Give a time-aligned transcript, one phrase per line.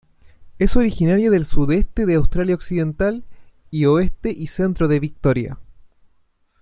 [0.57, 3.23] Es originaria del sudeste de Australia Occidental
[3.69, 5.59] y oeste y centro de Victoria.